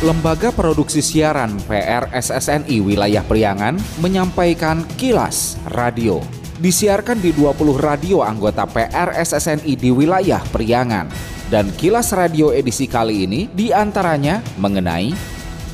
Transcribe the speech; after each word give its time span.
Lembaga 0.00 0.48
Produksi 0.48 1.04
Siaran 1.04 1.60
PRSSNI 1.68 2.80
Wilayah 2.80 3.20
Priangan 3.20 3.76
menyampaikan 4.00 4.80
kilas 4.96 5.60
radio. 5.76 6.24
Disiarkan 6.56 7.20
di 7.20 7.36
20 7.36 7.76
radio 7.76 8.24
anggota 8.24 8.64
PRSSNI 8.64 9.76
di 9.76 9.92
wilayah 9.92 10.40
Priangan. 10.56 11.04
Dan 11.52 11.68
kilas 11.76 12.16
radio 12.16 12.48
edisi 12.48 12.88
kali 12.88 13.28
ini 13.28 13.52
di 13.52 13.76
antaranya 13.76 14.40
mengenai 14.56 15.12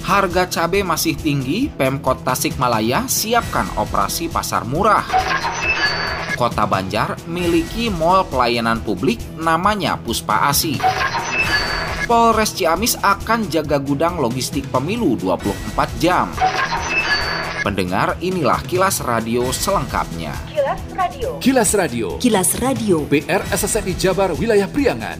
Harga 0.02 0.50
cabai 0.50 0.82
masih 0.82 1.14
tinggi, 1.14 1.70
Pemkot 1.70 2.26
Tasikmalaya 2.26 3.06
siapkan 3.06 3.70
operasi 3.78 4.26
pasar 4.26 4.66
murah. 4.66 5.06
Kota 6.34 6.66
Banjar 6.66 7.14
miliki 7.30 7.94
mall 7.94 8.26
pelayanan 8.26 8.82
publik 8.82 9.22
namanya 9.38 9.94
Puspa 10.02 10.50
Asi. 10.50 10.82
Polres 12.06 12.54
Ciamis 12.54 12.94
akan 13.02 13.50
jaga 13.50 13.82
gudang 13.82 14.22
logistik 14.22 14.62
pemilu 14.70 15.18
24 15.18 15.90
jam. 15.98 16.30
Pendengar, 17.66 18.14
inilah 18.22 18.62
kilas 18.62 19.02
radio 19.02 19.50
selengkapnya. 19.50 20.30
Kilas 20.46 20.82
Radio. 20.94 21.28
Kilas 21.42 21.70
Radio. 21.74 22.06
Kilas 22.22 22.50
Radio. 22.62 22.96
PR 23.10 23.42
SSNI 23.50 23.98
Jabar 23.98 24.30
Wilayah 24.38 24.70
Priangan. 24.70 25.18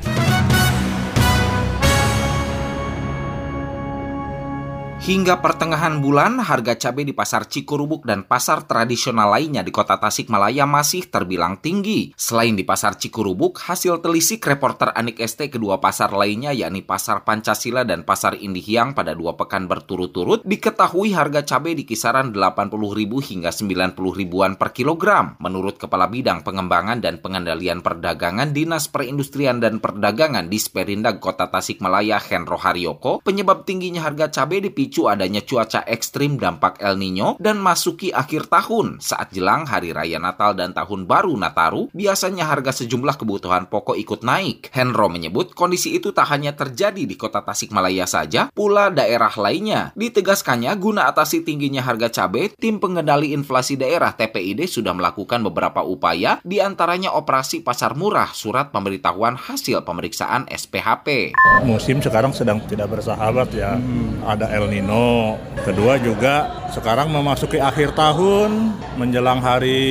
Hingga 5.06 5.38
pertengahan 5.38 6.02
bulan, 6.02 6.42
harga 6.42 6.74
cabai 6.74 7.06
di 7.06 7.14
pasar 7.14 7.46
Cikurubuk 7.46 8.02
dan 8.02 8.26
pasar 8.26 8.66
tradisional 8.66 9.30
lainnya 9.30 9.62
di 9.62 9.70
kota 9.70 10.02
Tasikmalaya 10.02 10.66
masih 10.66 11.06
terbilang 11.06 11.62
tinggi. 11.62 12.10
Selain 12.18 12.58
di 12.58 12.66
pasar 12.66 12.98
Cikurubuk, 12.98 13.54
hasil 13.54 14.02
telisik 14.02 14.42
reporter 14.42 14.90
Anik 14.98 15.22
ST 15.22 15.46
kedua 15.54 15.78
pasar 15.78 16.10
lainnya 16.10 16.50
yakni 16.50 16.82
pasar 16.82 17.22
Pancasila 17.22 17.86
dan 17.86 18.02
pasar 18.02 18.34
Indihiang 18.34 18.98
pada 18.98 19.14
dua 19.14 19.38
pekan 19.38 19.70
berturut-turut 19.70 20.42
diketahui 20.42 21.14
harga 21.14 21.54
cabai 21.54 21.78
di 21.78 21.86
kisaran 21.86 22.34
80.000 22.34 22.74
hingga 23.06 23.54
90 23.54 23.94
ribuan 24.10 24.58
per 24.58 24.74
kilogram. 24.74 25.38
Menurut 25.38 25.78
Kepala 25.78 26.10
Bidang 26.10 26.42
Pengembangan 26.42 26.98
dan 26.98 27.22
Pengendalian 27.22 27.78
Perdagangan 27.78 28.50
Dinas 28.50 28.90
Perindustrian 28.90 29.62
dan 29.62 29.78
Perdagangan 29.78 30.50
di 30.50 30.58
Sperindag 30.58 31.22
Kota 31.22 31.46
Tasikmalaya 31.46 32.18
Henro 32.18 32.58
Haryoko, 32.58 33.22
penyebab 33.22 33.62
tingginya 33.62 34.02
harga 34.02 34.42
cabai 34.42 34.58
dipicu 34.66 34.95
dipicu 34.96 35.12
adanya 35.12 35.44
cuaca 35.44 35.84
ekstrim 35.84 36.40
dampak 36.40 36.80
El 36.80 36.96
Nino 36.96 37.36
dan 37.36 37.60
masuki 37.60 38.08
akhir 38.16 38.48
tahun 38.48 38.96
saat 38.96 39.28
jelang 39.36 39.68
Hari 39.68 39.92
Raya 39.92 40.16
Natal 40.16 40.56
dan 40.56 40.72
Tahun 40.72 41.04
Baru 41.04 41.36
Nataru, 41.36 41.92
biasanya 41.92 42.48
harga 42.48 42.72
sejumlah 42.80 43.20
kebutuhan 43.20 43.68
pokok 43.68 44.00
ikut 44.00 44.24
naik. 44.24 44.72
Henro 44.72 45.12
menyebut 45.12 45.52
kondisi 45.52 45.92
itu 45.92 46.16
tak 46.16 46.32
hanya 46.32 46.56
terjadi 46.56 47.04
di 47.04 47.12
kota 47.12 47.44
Tasikmalaya 47.44 48.08
saja, 48.08 48.48
pula 48.56 48.88
daerah 48.88 49.32
lainnya. 49.36 49.92
Ditegaskannya, 49.92 50.72
guna 50.80 51.12
atasi 51.12 51.44
tingginya 51.44 51.84
harga 51.84 52.08
cabai, 52.08 52.48
tim 52.56 52.80
pengendali 52.80 53.36
inflasi 53.36 53.76
daerah 53.76 54.16
TPID 54.16 54.64
sudah 54.64 54.96
melakukan 54.96 55.44
beberapa 55.44 55.84
upaya, 55.84 56.40
di 56.40 56.64
antaranya 56.64 57.12
operasi 57.12 57.60
pasar 57.60 57.92
murah, 57.92 58.32
surat 58.32 58.72
pemberitahuan 58.72 59.36
hasil 59.36 59.84
pemeriksaan 59.84 60.48
SPHP. 60.48 61.36
Musim 61.68 62.00
sekarang 62.00 62.32
sedang 62.32 62.64
tidak 62.64 62.96
bersahabat 62.96 63.52
ya, 63.52 63.76
hmm. 63.76 64.24
ada 64.24 64.48
El 64.48 64.70
Nino 64.70 64.85
Nino. 64.86 65.34
Kedua 65.66 65.98
juga 65.98 66.62
sekarang 66.70 67.10
memasuki 67.10 67.58
akhir 67.58 67.98
tahun 67.98 68.70
menjelang 68.94 69.42
hari 69.42 69.82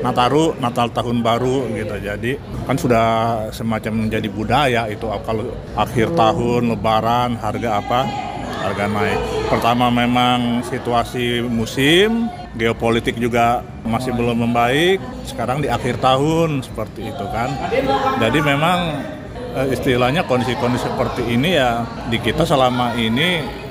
Nataru, 0.00 0.56
Natal 0.56 0.88
tahun 0.96 1.20
baru 1.20 1.68
gitu. 1.76 2.00
Jadi 2.00 2.40
kan 2.64 2.80
sudah 2.80 3.06
semacam 3.52 4.08
menjadi 4.08 4.32
budaya 4.32 4.82
itu 4.88 5.04
kalau 5.28 5.52
akhir 5.76 6.16
tahun 6.16 6.72
lebaran 6.72 7.36
harga 7.36 7.84
apa? 7.84 8.00
Harga 8.64 8.88
naik. 8.88 9.20
Pertama 9.52 9.92
memang 9.92 10.64
situasi 10.64 11.44
musim, 11.44 12.32
geopolitik 12.56 13.20
juga 13.20 13.60
masih 13.84 14.16
belum 14.16 14.48
membaik. 14.48 15.04
Sekarang 15.28 15.60
di 15.60 15.68
akhir 15.68 16.00
tahun 16.00 16.64
seperti 16.64 17.12
itu 17.12 17.24
kan. 17.28 17.52
Jadi 18.24 18.40
memang 18.40 19.04
eh, 19.52 19.68
istilahnya 19.76 20.24
kondisi-kondisi 20.24 20.88
seperti 20.88 21.28
ini 21.28 21.60
ya 21.60 21.84
di 22.08 22.16
kita 22.16 22.48
selama 22.48 22.96
ini 22.96 23.65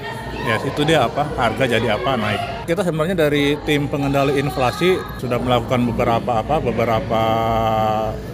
ya 0.46 0.56
itu 0.62 0.82
dia 0.86 1.10
apa? 1.10 1.26
Harga 1.36 1.66
jadi 1.66 1.98
apa 1.98 2.14
naik? 2.16 2.42
Kita 2.70 2.82
sebenarnya 2.86 3.18
dari 3.18 3.58
tim 3.66 3.90
pengendali 3.90 4.38
inflasi 4.38 4.98
sudah 5.18 5.42
melakukan 5.42 5.86
beberapa 5.90 6.42
apa? 6.42 6.62
Beberapa 6.62 7.24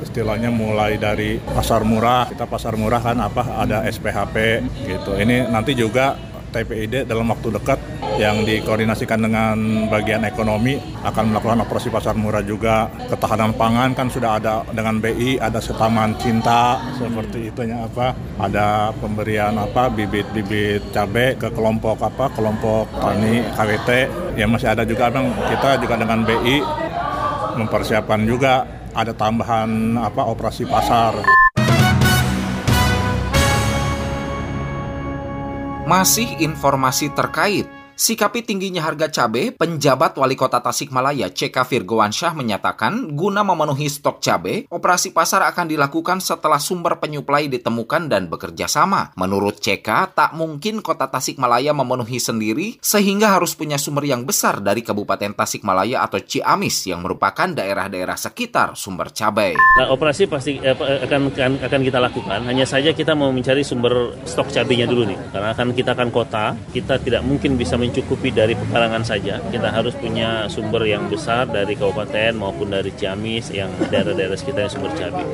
istilahnya 0.03 0.51
mulai 0.51 0.99
dari 0.99 1.39
pasar 1.39 1.87
murah. 1.87 2.27
Kita 2.27 2.45
pasar 2.47 2.75
murah 2.75 2.99
kan 2.99 3.17
apa? 3.19 3.63
Ada 3.63 3.87
SPHP 3.87 4.35
gitu. 4.87 5.15
Ini 5.15 5.47
nanti 5.47 5.71
juga 5.75 6.30
TPID 6.51 7.07
dalam 7.07 7.31
waktu 7.31 7.49
dekat 7.55 7.79
yang 8.19 8.43
dikoordinasikan 8.43 9.23
dengan 9.23 9.55
bagian 9.87 10.27
ekonomi 10.27 10.77
akan 11.01 11.31
melakukan 11.31 11.63
operasi 11.63 11.87
pasar 11.89 12.13
murah 12.19 12.43
juga. 12.43 12.91
Ketahanan 13.07 13.55
pangan 13.55 13.95
kan 13.95 14.11
sudah 14.11 14.37
ada 14.37 14.67
dengan 14.69 14.99
BI 14.99 15.39
ada 15.39 15.57
setaman 15.63 16.13
cinta 16.19 16.77
seperti 16.99 17.49
itu 17.49 17.65
ya 17.65 17.87
apa. 17.87 18.13
Ada 18.37 18.91
pemberian 18.99 19.55
apa 19.57 19.87
bibit-bibit 19.89 20.91
cabai 20.91 21.39
ke 21.39 21.49
kelompok 21.49 21.97
apa 22.03 22.29
kelompok 22.35 22.91
tani 22.99 23.41
KWT 23.55 23.89
yang 24.35 24.51
masih 24.51 24.75
ada 24.75 24.83
juga. 24.83 25.09
Memang 25.09 25.33
kita 25.49 25.79
juga 25.79 25.95
dengan 25.97 26.19
BI 26.27 26.57
mempersiapkan 27.57 28.21
juga. 28.27 28.83
Ada 28.91 29.15
tambahan 29.15 29.95
apa 29.95 30.27
operasi 30.27 30.67
pasar. 30.67 31.40
Masih 35.91 36.39
informasi 36.39 37.11
terkait 37.11 37.67
Sikapi 38.01 38.41
tingginya 38.41 38.81
harga 38.81 39.13
cabai, 39.13 39.53
penjabat 39.53 40.17
wali 40.17 40.33
kota 40.33 40.57
Tasikmalaya 40.57 41.29
CK 41.29 41.53
Virgowansyah 41.53 42.33
menyatakan 42.33 43.13
guna 43.13 43.45
memenuhi 43.45 43.85
stok 43.93 44.17
cabai, 44.17 44.65
operasi 44.73 45.13
pasar 45.13 45.45
akan 45.45 45.69
dilakukan 45.69 46.17
setelah 46.17 46.57
sumber 46.57 46.97
penyuplai 46.97 47.45
ditemukan 47.45 48.09
dan 48.09 48.25
bekerja 48.25 48.65
sama. 48.65 49.13
Menurut 49.21 49.61
CK, 49.61 50.17
tak 50.17 50.33
mungkin 50.33 50.81
kota 50.81 51.13
Tasikmalaya 51.13 51.77
memenuhi 51.77 52.17
sendiri 52.17 52.81
sehingga 52.81 53.37
harus 53.37 53.53
punya 53.53 53.77
sumber 53.77 54.09
yang 54.09 54.25
besar 54.25 54.65
dari 54.65 54.81
Kabupaten 54.81 55.37
Tasikmalaya 55.37 56.01
atau 56.01 56.17
Ciamis 56.17 56.89
yang 56.89 57.05
merupakan 57.05 57.53
daerah-daerah 57.53 58.17
sekitar 58.17 58.73
sumber 58.73 59.13
cabai. 59.13 59.53
Nah, 59.77 59.93
operasi 59.93 60.25
pasti 60.25 60.57
eh, 60.57 60.73
akan, 60.73 61.37
akan 61.37 61.51
akan 61.69 61.79
kita 61.85 62.01
lakukan. 62.01 62.49
Hanya 62.49 62.65
saja 62.65 62.97
kita 62.97 63.13
mau 63.13 63.29
mencari 63.29 63.61
sumber 63.61 64.17
stok 64.25 64.49
cabainya 64.49 64.89
dulu 64.89 65.05
nih, 65.05 65.21
karena 65.29 65.53
akan 65.53 65.67
kita 65.77 65.93
akan 65.93 66.09
kota, 66.09 66.57
kita 66.73 66.97
tidak 66.97 67.21
mungkin 67.21 67.61
bisa 67.61 67.77
mencukupi 67.91 68.31
dari 68.31 68.55
pekarangan 68.55 69.03
saja. 69.03 69.43
Kita 69.51 69.67
harus 69.67 69.91
punya 69.99 70.47
sumber 70.47 70.87
yang 70.87 71.11
besar 71.11 71.43
dari 71.43 71.75
kabupaten 71.75 72.31
maupun 72.39 72.71
dari 72.71 72.95
Ciamis 72.95 73.51
yang 73.51 73.67
daerah-daerah 73.91 74.39
sekitar 74.39 74.71
yang 74.71 74.73
sumber 74.73 74.95
cabai. 74.95 75.27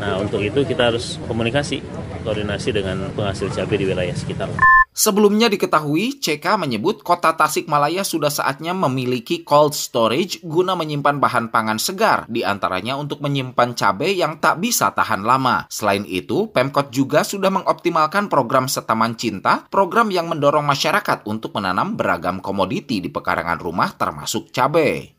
Nah, 0.00 0.16
untuk 0.16 0.40
itu 0.40 0.64
kita 0.64 0.88
harus 0.88 1.20
komunikasi, 1.28 1.84
koordinasi 2.24 2.72
dengan 2.72 3.12
penghasil 3.12 3.52
cabai 3.52 3.76
di 3.76 3.84
wilayah 3.84 4.16
sekitar. 4.16 4.48
Sebelumnya 4.98 5.46
diketahui, 5.46 6.18
CK 6.18 6.58
menyebut 6.58 7.06
kota 7.06 7.30
Tasikmalaya 7.30 8.02
sudah 8.02 8.34
saatnya 8.34 8.74
memiliki 8.74 9.46
cold 9.46 9.70
storage 9.70 10.42
guna 10.42 10.74
menyimpan 10.74 11.22
bahan 11.22 11.54
pangan 11.54 11.78
segar, 11.78 12.26
di 12.26 12.42
antaranya 12.42 12.98
untuk 12.98 13.22
menyimpan 13.22 13.78
cabai 13.78 14.18
yang 14.18 14.42
tak 14.42 14.58
bisa 14.58 14.90
tahan 14.90 15.22
lama. 15.22 15.70
Selain 15.70 16.02
itu, 16.02 16.50
Pemkot 16.50 16.90
juga 16.90 17.22
sudah 17.22 17.46
mengoptimalkan 17.46 18.26
program 18.26 18.66
Setaman 18.66 19.14
Cinta, 19.14 19.70
program 19.70 20.10
yang 20.10 20.26
mendorong 20.26 20.66
masyarakat 20.66 21.22
untuk 21.30 21.54
menanam 21.54 21.94
beragam 21.94 22.42
komoditi 22.42 22.98
di 22.98 23.06
pekarangan 23.06 23.62
rumah 23.62 23.94
termasuk 23.94 24.50
cabai. 24.50 25.17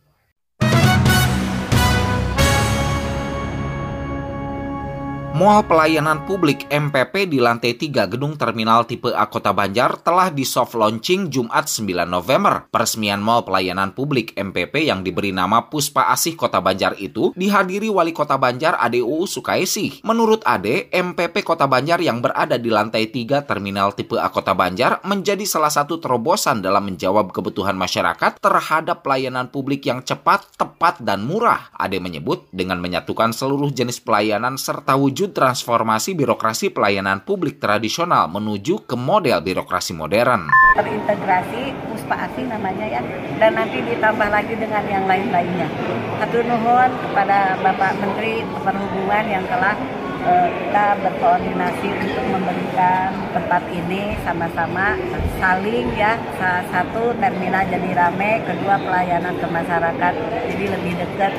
Mall 5.40 5.64
Pelayanan 5.64 6.28
Publik 6.28 6.68
MPP 6.68 7.32
di 7.32 7.40
lantai 7.40 7.72
3 7.72 8.12
Gedung 8.12 8.36
Terminal 8.36 8.84
Tipe 8.84 9.08
A 9.16 9.24
Kota 9.32 9.56
Banjar 9.56 9.96
telah 10.04 10.28
di 10.28 10.44
soft 10.44 10.76
launching 10.76 11.32
Jumat 11.32 11.64
9 11.64 12.04
November. 12.04 12.68
Peresmian 12.68 13.24
Mall 13.24 13.48
Pelayanan 13.48 13.96
Publik 13.96 14.36
MPP 14.36 14.92
yang 14.92 15.00
diberi 15.00 15.32
nama 15.32 15.72
Puspa 15.72 16.12
Asih 16.12 16.36
Kota 16.36 16.60
Banjar 16.60 17.00
itu 17.00 17.32
dihadiri 17.40 17.88
Wali 17.88 18.12
Kota 18.12 18.36
Banjar 18.36 18.84
ADU 18.84 19.24
Sukaisi. 19.32 20.04
Menurut 20.04 20.44
Ade, 20.44 20.92
MPP 20.92 21.48
Kota 21.48 21.72
Banjar 21.72 22.04
yang 22.04 22.20
berada 22.20 22.60
di 22.60 22.68
lantai 22.68 23.08
3 23.08 23.48
Terminal 23.48 23.96
Tipe 23.96 24.20
A 24.20 24.28
Kota 24.36 24.52
Banjar 24.52 25.00
menjadi 25.08 25.48
salah 25.48 25.72
satu 25.72 26.04
terobosan 26.04 26.60
dalam 26.60 26.84
menjawab 26.84 27.32
kebutuhan 27.32 27.80
masyarakat 27.80 28.44
terhadap 28.44 29.08
pelayanan 29.08 29.48
publik 29.48 29.88
yang 29.88 30.04
cepat, 30.04 30.52
tepat, 30.60 31.00
dan 31.00 31.24
murah. 31.24 31.72
Ade 31.80 32.04
menyebut 32.04 32.44
dengan 32.52 32.84
menyatukan 32.84 33.32
seluruh 33.32 33.72
jenis 33.72 34.04
pelayanan 34.04 34.60
serta 34.60 35.00
wujud 35.00 35.29
transformasi 35.32 36.18
birokrasi 36.18 36.74
pelayanan 36.74 37.22
publik 37.24 37.62
tradisional 37.62 38.28
menuju 38.28 38.84
ke 38.84 38.96
model 38.98 39.40
birokrasi 39.40 39.96
modern. 39.96 40.50
Terintegrasi 40.76 41.74
Puspa 41.90 42.30
Asih 42.30 42.46
namanya 42.50 42.86
ya, 42.86 43.02
dan 43.38 43.58
nanti 43.58 43.82
ditambah 43.86 44.30
lagi 44.30 44.54
dengan 44.58 44.84
yang 44.90 45.06
lain-lainnya. 45.06 45.68
Satu 46.20 46.44
nuhun 46.44 46.90
kepada 47.10 47.56
Bapak 47.62 47.98
Menteri 48.02 48.44
Perhubungan 48.44 49.26
yang 49.30 49.46
telah 49.48 49.76
eh, 50.26 50.48
kita 50.50 50.86
berkoordinasi 51.06 51.90
untuk 51.90 52.26
memberikan 52.30 53.14
tempat 53.32 53.64
ini 53.72 54.18
sama-sama 54.26 55.00
saling 55.40 55.88
ya 55.96 56.20
satu 56.72 57.16
terminal 57.18 57.64
jadi 57.68 57.90
rame 57.96 58.44
kedua 58.44 58.76
pelayanan 58.84 59.36
ke 59.38 59.48
masyarakat 59.48 60.14
jadi 60.50 60.66
lebih 60.76 60.94
dekat 61.00 61.34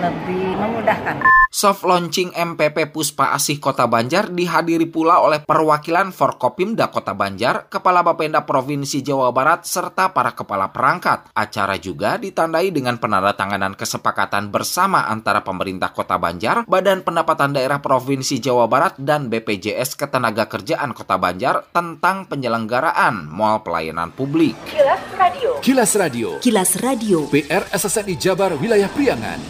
lebih 0.00 0.46
memudahkan. 0.60 1.35
Soft 1.56 1.88
launching 1.88 2.36
MPP 2.36 2.92
Puspa 2.92 3.32
Asih 3.32 3.56
Kota 3.56 3.88
Banjar 3.88 4.28
dihadiri 4.28 4.92
pula 4.92 5.24
oleh 5.24 5.40
perwakilan 5.40 6.12
Forkopimda 6.12 6.92
Kota 6.92 7.16
Banjar, 7.16 7.72
Kepala 7.72 8.04
Bapenda 8.04 8.44
Provinsi 8.44 9.00
Jawa 9.00 9.32
Barat, 9.32 9.64
serta 9.64 10.12
para 10.12 10.36
kepala 10.36 10.68
perangkat. 10.68 11.32
Acara 11.32 11.80
juga 11.80 12.20
ditandai 12.20 12.68
dengan 12.76 13.00
penandatanganan 13.00 13.72
kesepakatan 13.72 14.52
bersama 14.52 15.08
antara 15.08 15.40
pemerintah 15.40 15.96
Kota 15.96 16.20
Banjar, 16.20 16.68
Badan 16.68 17.00
Pendapatan 17.00 17.56
Daerah 17.56 17.80
Provinsi 17.80 18.36
Jawa 18.36 18.68
Barat, 18.68 19.00
dan 19.00 19.32
BPJS 19.32 19.96
Ketenagakerjaan 19.96 20.92
Kota 20.92 21.16
Banjar 21.16 21.72
tentang 21.72 22.28
penyelenggaraan 22.28 23.32
Mall 23.32 23.64
Pelayanan 23.64 24.12
Publik. 24.12 24.60
Kilas 24.68 25.00
Radio. 25.16 25.50
Kilas 25.64 25.92
Radio. 25.96 26.28
Kilas 26.36 26.72
Radio. 26.84 27.24
PR 27.32 27.64
SSNI 27.72 28.14
Jabar 28.20 28.52
Wilayah 28.60 28.92
Priangan. 28.92 29.40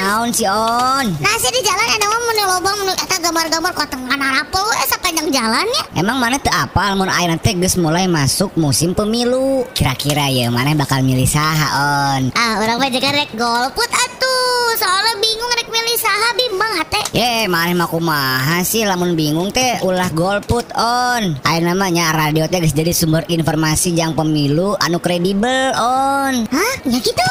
Naon 0.00 0.32
si 0.32 0.48
On? 0.48 1.04
Nasi 1.20 1.48
di 1.52 1.60
jalan 1.60 1.84
ada 1.84 2.08
mau 2.08 2.24
menu 2.24 2.44
lobang 2.48 2.76
menu 2.80 2.96
eta 2.96 3.20
gambar-gambar 3.20 3.72
kok 3.76 3.92
tengah 3.92 4.16
narapel 4.16 4.64
we 4.64 4.76
sepanjang 4.88 5.28
jalan 5.28 5.68
ya. 5.68 5.82
Emang 6.00 6.16
mana 6.16 6.40
teu 6.40 6.48
apal 6.56 6.96
mun 6.96 7.12
ayeuna 7.12 7.36
teh 7.36 7.52
geus 7.52 7.76
mulai 7.76 8.08
masuk 8.08 8.56
musim 8.56 8.96
pemilu. 8.96 9.68
Kira-kira 9.76 10.32
ya 10.32 10.48
mana 10.48 10.72
bakal 10.72 11.04
milih 11.04 11.28
saha 11.28 11.68
On? 12.16 12.32
Ah, 12.32 12.64
orang 12.64 12.80
mah 12.80 12.88
jaga 12.88 13.12
rek 13.12 13.36
golput 13.36 13.92
atuh. 13.92 14.72
Soalnya 14.80 15.20
bingung 15.20 15.52
rek 15.52 15.68
milih 15.68 15.96
saha 16.00 16.28
bimbang 16.32 16.72
hate. 16.80 17.02
Ye, 17.12 17.44
mana 17.44 17.76
mah 17.76 17.88
kumaha 17.92 18.64
sih 18.64 18.88
lamun 18.88 19.12
bingung 19.12 19.52
teh 19.52 19.84
ulah 19.84 20.08
golput 20.16 20.64
On. 20.80 21.36
Ayeuna 21.44 21.76
namanya 21.76 22.16
radio 22.16 22.48
teh 22.48 22.56
geus 22.64 22.72
jadi 22.72 22.96
sumber 22.96 23.28
informasi 23.28 23.92
yang 23.92 24.16
pemilu 24.16 24.80
anu 24.80 24.96
kredibel 24.96 25.76
On. 25.76 26.48
Hah? 26.48 26.72
Ya 26.88 26.96
gitu. 27.04 27.28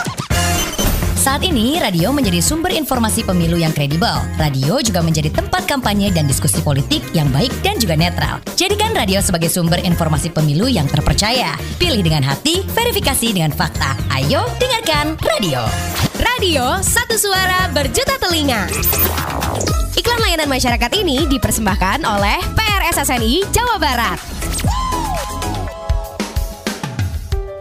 Saat 1.19 1.43
ini, 1.43 1.75
radio 1.83 2.15
menjadi 2.15 2.39
sumber 2.39 2.71
informasi 2.71 3.27
pemilu 3.27 3.59
yang 3.59 3.75
kredibel. 3.75 4.23
Radio 4.39 4.79
juga 4.79 5.03
menjadi 5.03 5.27
tempat 5.27 5.67
kampanye 5.67 6.15
dan 6.15 6.31
diskusi 6.31 6.63
politik 6.63 7.03
yang 7.11 7.27
baik 7.35 7.51
dan 7.59 7.75
juga 7.75 7.99
netral. 7.99 8.39
Jadikan 8.55 8.95
radio 8.95 9.19
sebagai 9.19 9.51
sumber 9.51 9.83
informasi 9.83 10.31
pemilu 10.31 10.71
yang 10.71 10.87
terpercaya. 10.87 11.59
Pilih 11.75 12.07
dengan 12.07 12.23
hati, 12.23 12.63
verifikasi 12.71 13.35
dengan 13.35 13.51
fakta. 13.51 13.99
Ayo, 14.15 14.47
dengarkan 14.63 15.19
radio. 15.19 15.59
Radio, 16.23 16.79
satu 16.79 17.19
suara 17.19 17.67
berjuta 17.75 18.15
telinga. 18.23 18.71
Iklan 19.99 20.23
layanan 20.23 20.47
masyarakat 20.47 20.91
ini 21.03 21.27
dipersembahkan 21.27 22.07
oleh 22.07 22.39
PRSSNI 22.55 23.43
Jawa 23.51 23.75
Barat. 23.75 24.38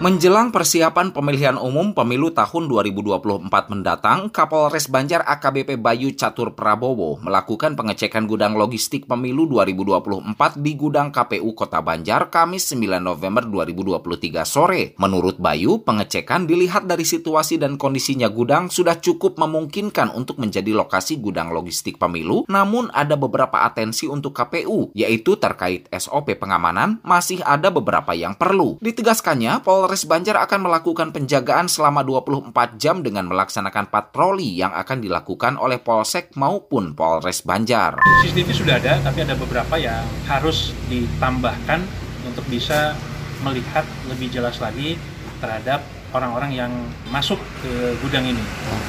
Menjelang 0.00 0.48
persiapan 0.48 1.12
pemilihan 1.12 1.60
umum 1.60 1.92
pemilu 1.92 2.32
tahun 2.32 2.72
2024 2.72 3.52
mendatang, 3.68 4.32
Kapolres 4.32 4.88
Banjar 4.88 5.20
AKBP 5.28 5.76
Bayu 5.76 6.16
Catur 6.16 6.56
Prabowo 6.56 7.20
melakukan 7.20 7.76
pengecekan 7.76 8.24
gudang 8.24 8.56
logistik 8.56 9.04
pemilu 9.04 9.44
2024 9.52 10.56
di 10.56 10.72
gudang 10.72 11.12
KPU 11.12 11.52
Kota 11.52 11.84
Banjar 11.84 12.32
Kamis 12.32 12.72
9 12.72 12.96
November 12.96 13.44
2023 13.44 14.40
sore. 14.48 14.96
Menurut 14.96 15.36
Bayu, 15.36 15.84
pengecekan 15.84 16.48
dilihat 16.48 16.88
dari 16.88 17.04
situasi 17.04 17.60
dan 17.60 17.76
kondisinya 17.76 18.32
gudang 18.32 18.72
sudah 18.72 18.96
cukup 18.96 19.36
memungkinkan 19.36 20.16
untuk 20.16 20.40
menjadi 20.40 20.72
lokasi 20.80 21.20
gudang 21.20 21.52
logistik 21.52 22.00
pemilu, 22.00 22.48
namun 22.48 22.88
ada 22.96 23.20
beberapa 23.20 23.68
atensi 23.68 24.08
untuk 24.08 24.32
KPU, 24.32 24.96
yaitu 24.96 25.36
terkait 25.36 25.92
SOP 25.92 26.40
pengamanan, 26.40 27.04
masih 27.04 27.44
ada 27.44 27.68
beberapa 27.68 28.16
yang 28.16 28.32
perlu. 28.32 28.80
Ditegaskannya, 28.80 29.60
Polres 29.60 29.89
Polres 29.90 30.06
Banjar 30.06 30.38
akan 30.46 30.70
melakukan 30.70 31.10
penjagaan 31.10 31.66
selama 31.66 32.06
24 32.06 32.78
jam 32.78 33.02
dengan 33.02 33.26
melaksanakan 33.26 33.90
patroli 33.90 34.54
yang 34.54 34.70
akan 34.70 35.02
dilakukan 35.02 35.58
oleh 35.58 35.82
Polsek 35.82 36.30
maupun 36.38 36.94
Polres 36.94 37.42
Banjar. 37.42 37.98
CCTV 38.22 38.54
sudah 38.54 38.78
ada, 38.78 39.02
tapi 39.02 39.26
ada 39.26 39.34
beberapa 39.34 39.74
yang 39.74 40.06
harus 40.30 40.70
ditambahkan 40.86 41.82
untuk 42.22 42.46
bisa 42.46 42.94
melihat 43.42 43.82
lebih 44.06 44.30
jelas 44.30 44.62
lagi 44.62 44.94
terhadap 45.42 45.82
orang-orang 46.14 46.54
yang 46.54 46.70
masuk 47.10 47.42
ke 47.58 47.98
gudang 47.98 48.30
ini. 48.30 48.44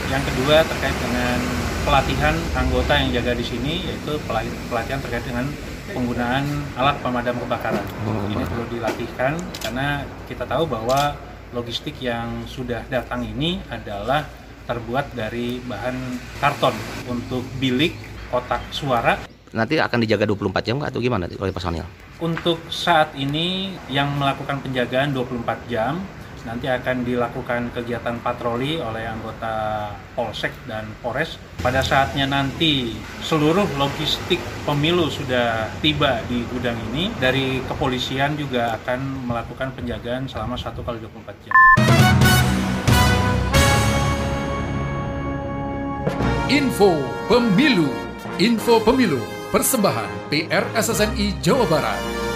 Yang 0.06 0.30
kedua 0.30 0.62
terkait 0.70 0.94
dengan 1.02 1.42
pelatihan 1.82 2.38
anggota 2.54 2.94
yang 3.02 3.10
jaga 3.10 3.34
di 3.34 3.46
sini, 3.50 3.90
yaitu 3.90 4.22
pelatihan 4.70 5.02
terkait 5.02 5.26
dengan 5.26 5.50
penggunaan 5.92 6.44
alat 6.80 6.98
pemadam 7.04 7.36
kebakaran. 7.46 7.86
Ini 8.32 8.44
perlu 8.48 8.66
dilatihkan 8.72 9.34
karena 9.62 10.08
kita 10.26 10.48
tahu 10.48 10.66
bahwa 10.66 11.16
logistik 11.52 12.00
yang 12.00 12.48
sudah 12.48 12.88
datang 12.88 13.28
ini 13.28 13.60
adalah 13.68 14.24
terbuat 14.66 15.12
dari 15.12 15.60
bahan 15.60 15.96
karton 16.40 16.76
untuk 17.12 17.44
bilik 17.60 17.92
kotak 18.32 18.64
suara. 18.72 19.20
Nanti 19.52 19.76
akan 19.84 20.00
dijaga 20.00 20.24
24 20.32 20.64
jam 20.64 20.78
atau 20.80 21.04
gimana 21.04 21.28
oleh 21.28 21.52
personil? 21.52 21.84
Untuk 22.24 22.64
saat 22.72 23.12
ini 23.20 23.76
yang 23.92 24.16
melakukan 24.16 24.64
penjagaan 24.64 25.12
24 25.12 25.68
jam 25.68 26.00
nanti 26.44 26.66
akan 26.70 27.06
dilakukan 27.06 27.74
kegiatan 27.74 28.18
patroli 28.22 28.82
oleh 28.82 29.06
anggota 29.06 29.88
Polsek 30.18 30.52
dan 30.66 30.90
Polres. 31.02 31.38
Pada 31.62 31.86
saatnya 31.86 32.26
nanti 32.26 32.98
seluruh 33.22 33.66
logistik 33.78 34.42
pemilu 34.66 35.10
sudah 35.10 35.70
tiba 35.80 36.22
di 36.26 36.42
gudang 36.50 36.78
ini, 36.94 37.14
dari 37.22 37.62
kepolisian 37.66 38.38
juga 38.38 38.78
akan 38.82 39.30
melakukan 39.30 39.74
penjagaan 39.78 40.26
selama 40.26 40.58
1 40.58 40.82
kali 40.82 40.98
24 41.02 41.44
jam. 41.46 41.54
Info 46.52 47.00
Pemilu 47.32 47.88
Info 48.36 48.84
Pemilu 48.84 49.24
Persembahan 49.56 50.28
PRSSNI 50.28 51.40
Jawa 51.40 51.64
Barat 51.64 52.31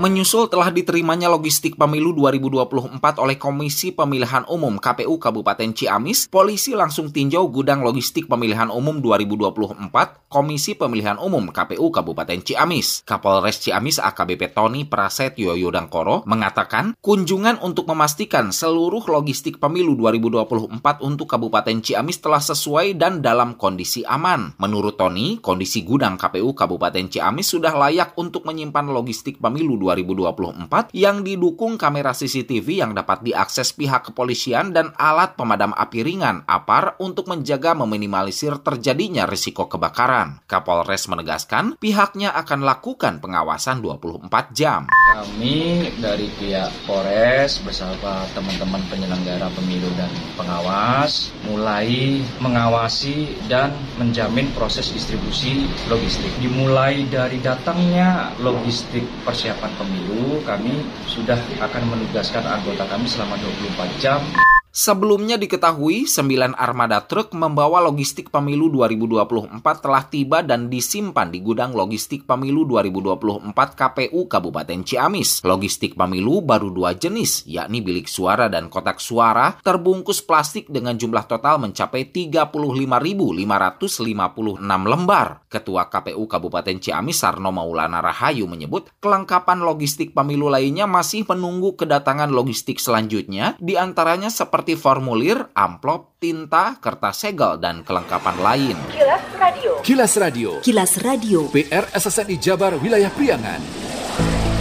menyusul 0.00 0.48
telah 0.48 0.72
diterimanya 0.72 1.28
logistik 1.28 1.76
pemilu 1.76 2.16
2024 2.16 3.20
oleh 3.20 3.36
Komisi 3.36 3.92
Pemilihan 3.92 4.48
Umum 4.48 4.80
KPU 4.80 5.20
Kabupaten 5.20 5.76
Ciamis, 5.76 6.24
polisi 6.32 6.72
langsung 6.72 7.12
tinjau 7.12 7.52
gudang 7.52 7.84
logistik 7.84 8.24
pemilihan 8.24 8.72
umum 8.72 9.04
2024 9.04 10.32
Komisi 10.32 10.72
Pemilihan 10.72 11.20
Umum 11.20 11.52
KPU 11.52 11.92
Kabupaten 11.92 12.40
Ciamis. 12.40 13.04
Kapolres 13.04 13.60
Ciamis 13.60 14.00
AKBP 14.00 14.56
Tony 14.56 14.88
Prasetyo 14.88 15.52
Yodangkoro 15.52 16.24
mengatakan 16.24 16.96
kunjungan 17.04 17.60
untuk 17.60 17.84
memastikan 17.92 18.56
seluruh 18.56 19.04
logistik 19.04 19.60
pemilu 19.60 20.00
2024 20.00 20.80
untuk 21.04 21.28
Kabupaten 21.28 21.76
Ciamis 21.84 22.24
telah 22.24 22.40
sesuai 22.40 22.96
dan 22.96 23.20
dalam 23.20 23.60
kondisi 23.60 24.00
aman. 24.08 24.56
Menurut 24.56 24.96
Tony, 24.96 25.36
kondisi 25.44 25.84
gudang 25.84 26.16
KPU 26.16 26.56
Kabupaten 26.56 27.04
Ciamis 27.12 27.52
sudah 27.52 27.76
layak 27.76 28.16
untuk 28.16 28.48
menyimpan 28.48 28.88
logistik 28.88 29.36
pemilu 29.44 29.76
2024 29.76 29.89
yang 30.92 31.24
didukung 31.24 31.80
kamera 31.80 32.12
CCTV 32.12 32.84
yang 32.84 32.92
dapat 32.92 33.24
diakses 33.24 33.72
pihak 33.74 34.12
kepolisian 34.12 34.70
dan 34.70 34.92
alat 35.00 35.34
pemadam 35.34 35.72
api 35.72 36.04
ringan 36.04 36.44
APAR 36.44 37.00
untuk 37.00 37.26
menjaga 37.26 37.72
meminimalisir 37.74 38.60
terjadinya 38.60 39.24
risiko 39.24 39.66
kebakaran. 39.66 40.44
Kapolres 40.44 41.08
menegaskan 41.08 41.80
pihaknya 41.80 42.30
akan 42.36 42.60
lakukan 42.62 43.18
pengawasan 43.24 43.80
24 43.80 44.52
jam. 44.52 44.86
Kami 45.10 45.90
dari 45.98 46.30
pihak 46.38 46.70
Polres 46.86 47.58
bersama 47.66 48.22
teman-teman 48.30 48.78
penyelenggara 48.86 49.50
pemilu 49.58 49.90
dan 49.98 50.06
pengawas 50.38 51.34
mulai 51.42 52.22
mengawasi 52.38 53.34
dan 53.50 53.74
menjamin 53.98 54.46
proses 54.54 54.86
distribusi 54.94 55.66
logistik. 55.90 56.30
Dimulai 56.38 57.10
dari 57.10 57.42
datangnya 57.42 58.30
logistik 58.38 59.02
persiapan 59.26 59.72
pemilu, 59.74 60.38
kami 60.46 60.78
sudah 61.10 61.38
akan 61.58 61.82
menugaskan 61.90 62.46
anggota 62.46 62.86
kami 62.86 63.10
selama 63.10 63.34
24 63.42 64.02
jam. 64.02 64.22
Sebelumnya 64.80 65.36
diketahui 65.36 66.08
9 66.08 66.56
armada 66.56 67.04
truk 67.04 67.36
membawa 67.36 67.84
logistik 67.84 68.32
pemilu 68.32 68.72
2024 68.72 69.60
telah 69.60 70.08
tiba 70.08 70.40
dan 70.40 70.72
disimpan 70.72 71.28
di 71.28 71.44
gudang 71.44 71.76
logistik 71.76 72.24
pemilu 72.24 72.64
2024 72.64 73.52
KPU 73.76 74.24
Kabupaten 74.24 74.80
Ciamis. 74.80 75.44
Logistik 75.44 76.00
pemilu 76.00 76.40
baru 76.40 76.72
dua 76.72 76.96
jenis, 76.96 77.44
yakni 77.44 77.84
bilik 77.84 78.08
suara 78.08 78.48
dan 78.48 78.72
kotak 78.72 79.04
suara, 79.04 79.60
terbungkus 79.60 80.24
plastik 80.24 80.72
dengan 80.72 80.96
jumlah 80.96 81.28
total 81.28 81.60
mencapai 81.60 82.08
35.556 82.08 83.84
lembar. 84.64 85.44
Ketua 85.52 85.92
KPU 85.92 86.24
Kabupaten 86.24 86.80
Ciamis 86.80 87.20
Sarno 87.20 87.52
Maulana 87.52 88.00
Rahayu 88.00 88.48
menyebut 88.48 88.88
kelengkapan 89.04 89.60
logistik 89.60 90.16
pemilu 90.16 90.48
lainnya 90.48 90.88
masih 90.88 91.28
menunggu 91.28 91.76
kedatangan 91.76 92.32
logistik 92.32 92.80
selanjutnya, 92.80 93.60
di 93.60 93.76
antaranya 93.76 94.32
seperti 94.32 94.69
seperti 94.70 94.78
formulir, 94.78 95.38
amplop, 95.54 96.14
tinta, 96.22 96.78
kertas 96.78 97.18
segel, 97.18 97.58
dan 97.58 97.82
kelengkapan 97.82 98.36
lain. 98.38 98.76
Kilas 98.94 99.24
Radio. 99.34 99.72
Kilas 99.82 100.12
Radio. 100.14 100.50
Kilas 100.62 100.92
Radio. 101.02 101.40
PR 101.50 101.90
SSNI 101.90 102.36
Jabar 102.38 102.78
Wilayah 102.78 103.10
Priangan. 103.10 103.58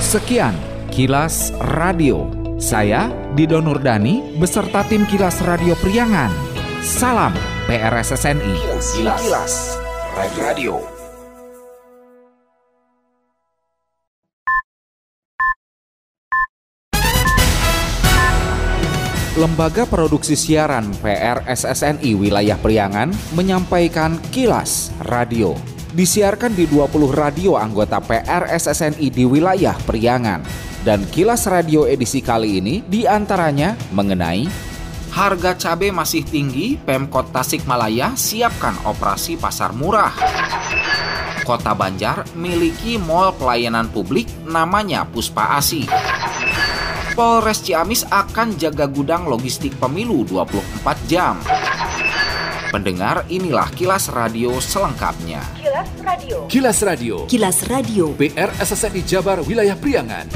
Sekian 0.02 0.56
Kilas 0.90 1.54
Radio. 1.78 2.26
Saya 2.60 3.08
Dido 3.38 3.62
Nurdani 3.62 4.36
beserta 4.36 4.84
tim 4.90 5.06
Kilas 5.06 5.40
Radio 5.46 5.78
Priangan. 5.78 6.34
Salam 6.82 7.32
PRSSNI. 7.70 8.56
Kilas, 8.66 8.88
Kilas. 8.98 9.22
Kilas. 9.22 9.54
Radio. 10.18 10.42
Radio. 10.42 10.99
Lembaga 19.40 19.88
Produksi 19.88 20.36
Siaran 20.36 20.92
PRSSNI 21.00 22.12
Wilayah 22.12 22.60
Priangan 22.60 23.08
menyampaikan 23.40 24.20
kilas 24.36 24.92
radio. 25.08 25.56
Disiarkan 25.96 26.52
di 26.52 26.68
20 26.68 27.08
radio 27.16 27.56
anggota 27.56 28.04
PRSSNI 28.04 29.08
di 29.08 29.24
wilayah 29.24 29.80
Priangan. 29.88 30.44
Dan 30.84 31.08
kilas 31.08 31.48
radio 31.48 31.88
edisi 31.88 32.20
kali 32.20 32.60
ini 32.60 32.84
di 32.84 33.08
antaranya 33.08 33.80
mengenai 33.96 34.44
Harga 35.16 35.56
cabai 35.56 35.96
masih 35.96 36.28
tinggi, 36.28 36.76
Pemkot 36.76 37.32
Tasikmalaya 37.32 38.20
siapkan 38.20 38.76
operasi 38.84 39.40
pasar 39.40 39.72
murah. 39.72 40.12
Kota 41.48 41.72
Banjar 41.72 42.28
miliki 42.36 43.00
mall 43.00 43.32
pelayanan 43.40 43.88
publik 43.88 44.28
namanya 44.44 45.08
Puspa 45.08 45.56
Asi. 45.56 45.88
Polres 47.20 47.60
Ciamis 47.60 48.08
akan 48.08 48.56
jaga 48.56 48.88
gudang 48.88 49.28
logistik 49.28 49.76
pemilu 49.76 50.24
24 50.24 50.96
jam. 51.12 51.36
Pendengar, 52.72 53.28
inilah 53.28 53.68
kilas 53.76 54.08
radio 54.08 54.56
selengkapnya. 54.64 55.44
Kilas 55.60 55.92
Radio. 56.00 56.38
Kilas 56.48 56.80
Radio. 56.80 57.16
Kilas 57.28 57.60
Radio. 57.68 58.16
PR 58.16 58.56
SSNI 58.64 59.04
Jabar 59.04 59.44
Wilayah 59.44 59.76
Priangan. 59.76 60.32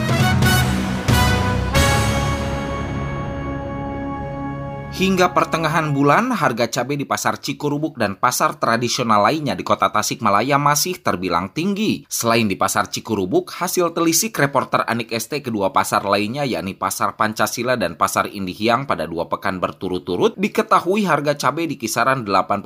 Hingga 4.94 5.34
pertengahan 5.34 5.90
bulan, 5.90 6.30
harga 6.30 6.70
cabai 6.70 6.94
di 6.94 7.10
pasar 7.10 7.42
Cikurubuk 7.42 7.98
dan 7.98 8.14
pasar 8.14 8.62
tradisional 8.62 9.26
lainnya 9.26 9.58
di 9.58 9.66
kota 9.66 9.90
Tasikmalaya 9.90 10.62
masih 10.62 11.02
terbilang 11.02 11.50
tinggi. 11.50 12.06
Selain 12.06 12.46
di 12.46 12.54
pasar 12.54 12.94
Cikurubuk, 12.94 13.50
hasil 13.58 13.90
telisik 13.98 14.38
reporter 14.38 14.86
Anik 14.86 15.10
ST 15.10 15.42
kedua 15.42 15.74
pasar 15.74 16.06
lainnya 16.06 16.46
yakni 16.46 16.78
pasar 16.78 17.18
Pancasila 17.18 17.74
dan 17.74 17.98
pasar 17.98 18.30
Indihiang 18.30 18.86
pada 18.86 19.10
dua 19.10 19.26
pekan 19.34 19.58
berturut-turut 19.58 20.38
diketahui 20.38 21.10
harga 21.10 21.42
cabai 21.42 21.66
di 21.66 21.82
kisaran 21.82 22.22
80.000 22.22 22.62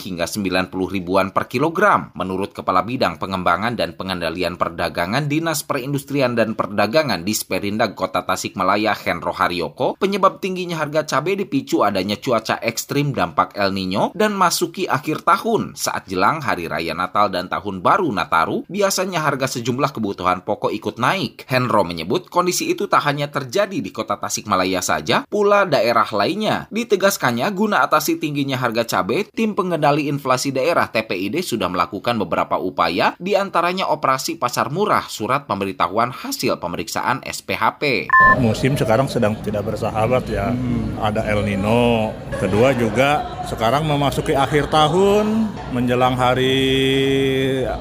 hingga 0.00 0.24
90 0.24 0.72
ribuan 0.72 1.28
per 1.28 1.44
kilogram. 1.44 2.08
Menurut 2.16 2.56
Kepala 2.56 2.88
Bidang 2.88 3.20
Pengembangan 3.20 3.76
dan 3.76 4.00
Pengendalian 4.00 4.56
Perdagangan 4.56 5.28
Dinas 5.28 5.60
Perindustrian 5.60 6.40
dan 6.40 6.56
Perdagangan 6.56 7.20
di 7.20 7.36
Sperindag 7.36 7.92
Kota 7.92 8.24
Tasikmalaya 8.24 8.96
Henro 8.96 9.36
Haryoko, 9.36 10.00
penyebab 10.00 10.40
tingginya 10.40 10.80
harga 10.80 11.04
cabai 11.04 11.36
dipicu 11.36 11.65
dipicu 11.66 11.82
adanya 11.82 12.14
cuaca 12.14 12.62
ekstrim 12.62 13.10
dampak 13.10 13.58
El 13.58 13.74
Nino 13.74 14.14
dan 14.14 14.38
masuki 14.38 14.86
akhir 14.86 15.26
tahun 15.26 15.74
saat 15.74 16.06
jelang 16.06 16.38
Hari 16.38 16.70
Raya 16.70 16.94
Natal 16.94 17.26
dan 17.26 17.50
Tahun 17.50 17.82
Baru 17.82 18.14
Nataru, 18.14 18.62
biasanya 18.70 19.26
harga 19.26 19.58
sejumlah 19.58 19.90
kebutuhan 19.90 20.46
pokok 20.46 20.70
ikut 20.70 21.02
naik. 21.02 21.42
Henro 21.50 21.82
menyebut 21.82 22.30
kondisi 22.30 22.70
itu 22.70 22.86
tak 22.86 23.02
hanya 23.10 23.26
terjadi 23.34 23.82
di 23.82 23.90
kota 23.90 24.14
Tasikmalaya 24.14 24.78
saja, 24.78 25.26
pula 25.26 25.66
daerah 25.66 26.06
lainnya. 26.14 26.70
Ditegaskannya, 26.70 27.50
guna 27.50 27.82
atasi 27.82 28.22
tingginya 28.22 28.62
harga 28.62 28.86
cabai, 28.86 29.26
tim 29.34 29.58
pengendali 29.58 30.06
inflasi 30.06 30.54
daerah 30.54 30.86
TPID 30.86 31.42
sudah 31.42 31.66
melakukan 31.66 32.14
beberapa 32.14 32.62
upaya, 32.62 33.18
di 33.18 33.34
antaranya 33.34 33.90
operasi 33.90 34.38
pasar 34.38 34.70
murah, 34.70 35.10
surat 35.10 35.50
pemberitahuan 35.50 36.14
hasil 36.14 36.62
pemeriksaan 36.62 37.26
SPHP. 37.26 38.06
Musim 38.38 38.78
sekarang 38.78 39.10
sedang 39.10 39.34
tidak 39.42 39.66
bersahabat 39.66 40.30
ya, 40.30 40.54
hmm. 40.54 41.02
ada 41.02 41.26
El 41.26 41.42
Nino 41.42 41.55
Nino. 41.56 42.12
Kedua 42.36 42.76
juga 42.76 43.40
sekarang 43.48 43.88
memasuki 43.88 44.36
akhir 44.36 44.68
tahun 44.68 45.48
menjelang 45.72 46.12
hari 46.12 46.52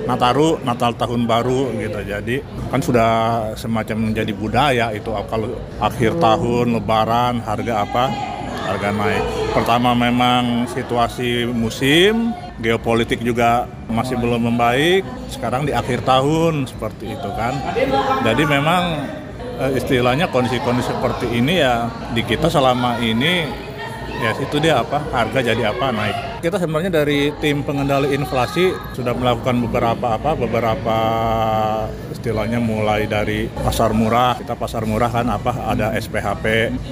Nataru, 0.08 0.64
Natal 0.64 0.96
tahun 0.96 1.28
baru 1.28 1.76
gitu. 1.76 2.00
Jadi 2.08 2.40
kan 2.72 2.80
sudah 2.80 3.12
semacam 3.60 4.10
menjadi 4.10 4.32
budaya 4.32 4.96
itu 4.96 5.12
kalau 5.28 5.60
akhir 5.84 6.16
tahun 6.24 6.80
lebaran 6.80 7.44
harga 7.44 7.84
apa? 7.84 8.06
Harga 8.66 8.90
naik. 8.96 9.24
Pertama 9.52 9.92
memang 9.94 10.66
situasi 10.72 11.46
musim, 11.52 12.32
geopolitik 12.64 13.20
juga 13.20 13.68
masih 13.92 14.16
belum 14.16 14.50
membaik. 14.56 15.04
Sekarang 15.28 15.68
di 15.68 15.76
akhir 15.76 16.08
tahun 16.08 16.66
seperti 16.66 17.12
itu 17.12 17.30
kan. 17.36 17.54
Jadi 18.24 18.44
memang 18.48 19.06
eh, 19.60 19.78
istilahnya 19.78 20.32
kondisi-kondisi 20.32 20.90
seperti 20.96 21.28
ini 21.30 21.60
ya 21.60 21.92
di 22.16 22.24
kita 22.24 22.48
selama 22.50 22.98
ini 23.04 23.65
ya 24.22 24.32
itu 24.40 24.58
dia 24.62 24.82
apa? 24.82 25.00
Harga 25.12 25.40
jadi 25.42 25.72
apa? 25.72 25.92
Naik. 25.92 26.16
Kita 26.44 26.62
sebenarnya 26.62 26.92
dari 26.94 27.34
tim 27.42 27.66
pengendali 27.66 28.14
inflasi 28.14 28.72
sudah 28.94 29.12
melakukan 29.18 29.60
beberapa 29.66 30.16
apa? 30.16 30.32
Beberapa 30.38 30.98
istilahnya 32.14 32.62
mulai 32.62 33.10
dari 33.10 33.50
pasar 33.50 33.92
murah. 33.92 34.38
Kita 34.40 34.56
pasar 34.56 34.86
murah 34.86 35.10
kan 35.12 35.28
apa? 35.30 35.74
Ada 35.74 35.98
SPHP 36.00 36.46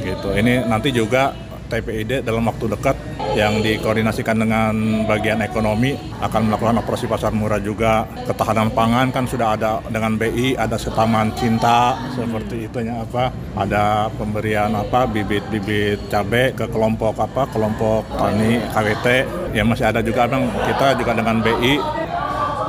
gitu. 0.04 0.34
Ini 0.34 0.68
nanti 0.68 0.90
juga 0.90 1.53
TPID 1.70 2.24
dalam 2.24 2.46
waktu 2.48 2.66
dekat 2.72 2.96
yang 3.34 3.66
dikoordinasikan 3.66 4.38
dengan 4.38 4.74
bagian 5.10 5.42
ekonomi 5.42 5.98
akan 6.22 6.50
melakukan 6.50 6.80
operasi 6.86 7.10
pasar 7.10 7.34
murah 7.34 7.58
juga. 7.58 8.06
Ketahanan 8.30 8.70
pangan 8.72 9.10
kan 9.10 9.26
sudah 9.26 9.58
ada 9.58 9.82
dengan 9.90 10.16
BI, 10.16 10.54
ada 10.54 10.78
setaman 10.78 11.34
cinta 11.34 11.98
seperti 12.14 12.70
itu 12.70 12.78
ya 12.86 13.02
apa, 13.02 13.34
ada 13.58 14.08
pemberian 14.14 14.74
apa 14.78 15.10
bibit-bibit 15.10 16.12
cabai 16.14 16.54
ke 16.54 16.70
kelompok 16.70 17.18
apa, 17.18 17.50
kelompok 17.50 18.06
tani 18.14 18.62
KWT. 18.72 19.08
yang 19.54 19.70
masih 19.70 19.86
ada 19.86 20.02
juga 20.02 20.26
bang 20.26 20.50
kita 20.66 20.98
juga 20.98 21.14
dengan 21.14 21.38
BI 21.38 21.78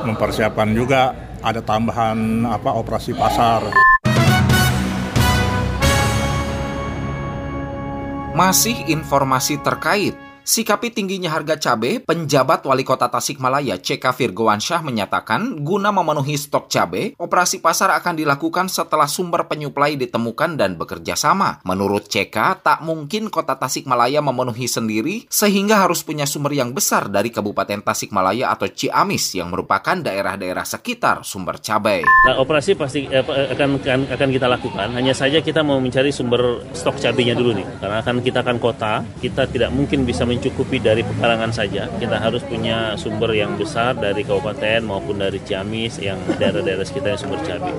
mempersiapkan 0.05 0.69
juga 0.77 1.17
ada 1.41 1.61
tambahan 1.61 2.45
apa 2.49 2.71
operasi 2.77 3.17
pasar. 3.17 3.84
Masih 8.35 8.75
informasi 8.91 9.63
terkait 9.63 10.19
Sikapi 10.45 10.93
tingginya 10.93 11.33
harga 11.33 11.57
cabai, 11.57 12.05
penjabat 12.05 12.69
wali 12.69 12.85
kota 12.85 13.09
Tasikmalaya 13.09 13.81
CK 13.81 14.13
Virgowansyah 14.13 14.85
menyatakan 14.85 15.65
guna 15.65 15.89
memenuhi 15.89 16.37
stok 16.37 16.69
cabai, 16.69 17.17
operasi 17.17 17.65
pasar 17.65 17.89
akan 17.97 18.13
dilakukan 18.13 18.69
setelah 18.69 19.09
sumber 19.09 19.49
penyuplai 19.49 19.97
ditemukan 19.97 20.61
dan 20.61 20.77
bekerja 20.77 21.17
sama. 21.17 21.65
Menurut 21.65 22.13
CK, 22.13 22.61
tak 22.61 22.85
mungkin 22.85 23.33
kota 23.33 23.57
Tasikmalaya 23.57 24.21
memenuhi 24.21 24.69
sendiri 24.69 25.25
sehingga 25.33 25.81
harus 25.81 26.05
punya 26.05 26.29
sumber 26.29 26.53
yang 26.53 26.77
besar 26.77 27.09
dari 27.09 27.33
Kabupaten 27.33 27.81
Tasikmalaya 27.81 28.53
atau 28.53 28.69
Ciamis 28.69 29.41
yang 29.41 29.49
merupakan 29.49 29.97
daerah-daerah 29.97 30.69
sekitar 30.69 31.25
sumber 31.25 31.57
cabai. 31.65 32.05
Nah, 32.05 32.37
operasi 32.37 32.77
pasti 32.77 33.09
eh, 33.09 33.25
akan, 33.25 33.81
akan 33.81 34.01
akan 34.13 34.29
kita 34.29 34.45
lakukan. 34.53 34.93
Hanya 34.93 35.17
saja 35.17 35.41
kita 35.41 35.65
mau 35.65 35.81
mencari 35.81 36.13
sumber 36.13 36.69
stok 36.77 37.01
cabainya 37.01 37.33
dulu 37.33 37.57
nih, 37.57 37.81
karena 37.81 38.05
akan 38.05 38.21
kita 38.21 38.45
akan 38.45 38.61
kota, 38.61 39.01
kita 39.25 39.49
tidak 39.49 39.73
mungkin 39.73 40.05
bisa 40.05 40.34
mencukupi 40.35 40.83
dari 40.83 41.07
pekarangan 41.07 41.55
saja. 41.55 41.87
Kita 41.87 42.19
harus 42.19 42.43
punya 42.43 42.99
sumber 42.99 43.31
yang 43.35 43.55
besar 43.55 43.95
dari 43.95 44.27
kabupaten 44.27 44.83
maupun 44.83 45.23
dari 45.23 45.39
Ciamis 45.41 46.03
yang 46.03 46.19
daerah-daerah 46.27 46.83
sekitar 46.83 47.15
yang 47.15 47.21
sumber 47.23 47.41
cabai. 47.47 47.75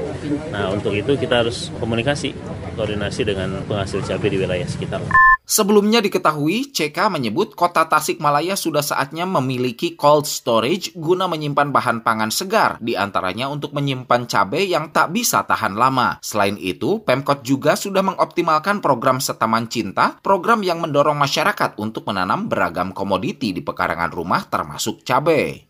Nah, 0.50 0.71
untuk 0.71 0.95
itu 0.95 1.19
kita 1.19 1.43
harus 1.43 1.69
komunikasi, 1.77 2.31
koordinasi 2.79 3.21
dengan 3.27 3.59
penghasil 3.67 4.01
cabai 4.07 4.29
di 4.31 4.38
wilayah 4.39 4.67
sekitar. 4.67 5.25
Sebelumnya 5.45 6.01
diketahui, 6.01 6.73
CK 6.73 7.13
menyebut 7.13 7.53
kota 7.53 7.85
Tasikmalaya 7.85 8.57
sudah 8.57 8.81
saatnya 8.81 9.29
memiliki 9.29 9.93
cold 9.93 10.25
storage 10.25 10.89
guna 10.97 11.29
menyimpan 11.29 11.69
bahan 11.69 12.01
pangan 12.01 12.33
segar, 12.33 12.81
di 12.81 12.97
antaranya 12.97 13.45
untuk 13.53 13.69
menyimpan 13.77 14.25
cabai 14.25 14.65
yang 14.65 14.89
tak 14.89 15.13
bisa 15.13 15.45
tahan 15.45 15.77
lama. 15.77 16.17
Selain 16.25 16.57
itu, 16.57 17.05
Pemkot 17.05 17.45
juga 17.45 17.77
sudah 17.77 18.01
mengoptimalkan 18.01 18.81
program 18.81 19.21
Setaman 19.21 19.69
Cinta, 19.69 20.17
program 20.25 20.65
yang 20.65 20.81
mendorong 20.81 21.17
masyarakat 21.17 21.77
untuk 21.77 22.09
menanam 22.09 22.49
beragam 22.49 22.89
komoditi 22.89 23.53
di 23.53 23.61
pekarangan 23.61 24.09
rumah 24.09 24.49
termasuk 24.49 25.05
cabai. 25.05 25.64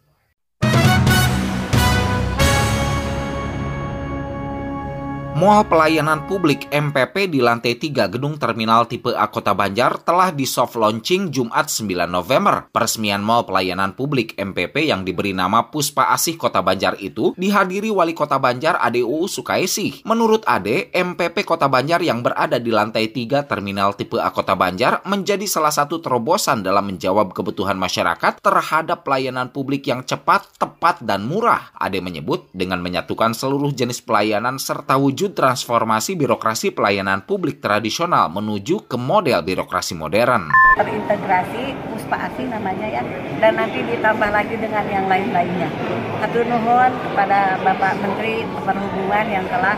Mall 5.35 5.67
Pelayanan 5.67 6.31
Publik 6.31 6.71
MPP 6.71 7.27
di 7.27 7.43
lantai 7.43 7.75
3 7.75 8.07
Gedung 8.07 8.39
Terminal 8.39 8.87
Tipe 8.87 9.11
A 9.11 9.27
Kota 9.27 9.51
Banjar 9.51 9.99
telah 9.99 10.31
di 10.31 10.47
soft 10.47 10.79
launching 10.79 11.27
Jumat 11.27 11.67
9 11.67 12.07
November. 12.07 12.71
Peresmian 12.71 13.19
Mall 13.19 13.43
Pelayanan 13.43 13.99
Publik 13.99 14.31
MPP 14.39 14.87
yang 14.87 15.03
diberi 15.03 15.35
nama 15.35 15.67
Puspa 15.67 16.07
Asih 16.15 16.39
Kota 16.39 16.63
Banjar 16.63 16.95
itu 17.03 17.35
dihadiri 17.35 17.91
Wali 17.91 18.15
Kota 18.15 18.39
Banjar 18.39 18.79
ADU 18.79 19.27
Sukaisi. 19.27 20.07
Menurut 20.07 20.47
Ade, 20.47 20.87
MPP 20.95 21.43
Kota 21.43 21.67
Banjar 21.67 21.99
yang 21.99 22.23
berada 22.23 22.55
di 22.55 22.71
lantai 22.71 23.11
3 23.11 23.43
Terminal 23.43 23.91
Tipe 23.99 24.15
A 24.15 24.31
Kota 24.31 24.55
Banjar 24.55 25.03
menjadi 25.03 25.43
salah 25.51 25.75
satu 25.75 25.99
terobosan 25.99 26.63
dalam 26.63 26.87
menjawab 26.87 27.35
kebutuhan 27.35 27.75
masyarakat 27.75 28.39
terhadap 28.39 29.03
pelayanan 29.03 29.51
publik 29.51 29.83
yang 29.83 29.99
cepat, 30.07 30.47
tepat, 30.55 31.03
dan 31.03 31.27
murah. 31.27 31.75
Ade 31.75 31.99
menyebut 31.99 32.47
dengan 32.55 32.79
menyatukan 32.79 33.35
seluruh 33.35 33.75
jenis 33.75 33.99
pelayanan 33.99 34.55
serta 34.55 34.95
wujud 34.95 35.24
wujud 35.25 35.41
transformasi 35.41 36.13
birokrasi 36.13 36.69
pelayanan 36.69 37.25
publik 37.25 37.57
tradisional 37.57 38.29
menuju 38.29 38.85
ke 38.85 38.93
model 38.93 39.41
birokrasi 39.41 39.97
modern. 39.97 40.53
Terintegrasi 40.77 41.73
Puspa 41.89 42.29
Asih 42.29 42.45
namanya 42.45 42.85
ya, 42.85 43.01
dan 43.41 43.57
nanti 43.57 43.81
ditambah 43.81 44.29
lagi 44.29 44.53
dengan 44.53 44.85
yang 44.85 45.09
lain-lainnya. 45.09 45.65
Satu 46.21 46.45
nuhun 46.45 46.93
kepada 47.09 47.57
Bapak 47.57 48.05
Menteri 48.05 48.45
Perhubungan 48.53 49.25
yang 49.25 49.49
telah 49.49 49.73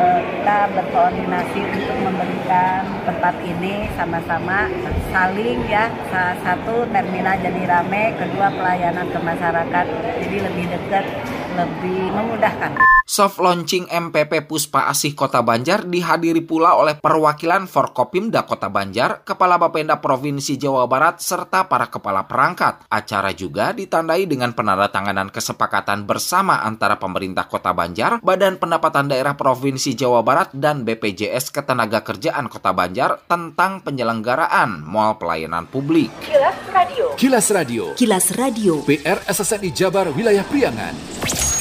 uh, 0.00 0.20
kita 0.32 0.58
berkoordinasi 0.72 1.60
untuk 1.76 1.96
memberikan 2.00 2.80
tempat 3.04 3.36
ini 3.44 3.92
sama-sama 4.00 4.72
saling 5.12 5.60
ya 5.68 5.92
satu 6.40 6.88
terminal 6.88 7.36
jadi 7.36 7.68
rame 7.68 8.16
kedua 8.16 8.48
pelayanan 8.48 9.12
ke 9.12 9.18
masyarakat 9.20 9.86
jadi 10.24 10.36
lebih 10.40 10.64
dekat 10.72 11.04
lebih 11.52 12.00
memudahkan. 12.16 12.85
Soft 13.06 13.38
launching 13.38 13.86
MPP 13.86 14.50
Puspa 14.50 14.90
Asih 14.90 15.14
Kota 15.14 15.38
Banjar 15.38 15.86
dihadiri 15.86 16.42
pula 16.42 16.74
oleh 16.74 16.98
perwakilan 16.98 17.70
Forkopimda 17.70 18.42
Kota 18.42 18.66
Banjar, 18.66 19.22
Kepala 19.22 19.62
Bapenda 19.62 20.02
Provinsi 20.02 20.58
Jawa 20.58 20.90
Barat, 20.90 21.22
serta 21.22 21.70
para 21.70 21.86
kepala 21.86 22.26
perangkat. 22.26 22.82
Acara 22.90 23.30
juga 23.30 23.70
ditandai 23.70 24.26
dengan 24.26 24.50
penandatanganan 24.58 25.30
kesepakatan 25.30 26.02
bersama 26.02 26.66
antara 26.66 26.98
pemerintah 26.98 27.46
Kota 27.46 27.70
Banjar, 27.70 28.18
Badan 28.26 28.58
Pendapatan 28.58 29.06
Daerah 29.06 29.38
Provinsi 29.38 29.94
Jawa 29.94 30.26
Barat, 30.26 30.50
dan 30.50 30.82
BPJS 30.82 31.54
Ketenaga 31.54 32.02
Kerjaan 32.02 32.50
Kota 32.50 32.74
Banjar 32.74 33.22
tentang 33.30 33.86
penyelenggaraan 33.86 34.82
Mall 34.82 35.14
Pelayanan 35.14 35.70
Publik. 35.70 36.10
Kilas 36.26 36.58
Radio. 36.74 37.06
Kilas 37.14 37.46
Radio. 37.54 37.84
Kilas 37.94 38.26
Radio. 38.34 38.82
PR 38.82 39.22
SSNI 39.30 39.70
Jabar 39.70 40.10
Wilayah 40.10 40.42
Priangan. 40.42 41.55